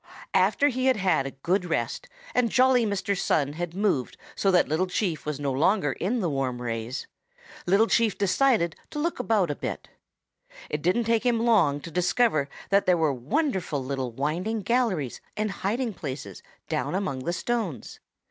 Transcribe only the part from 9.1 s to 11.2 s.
about a little. It didn't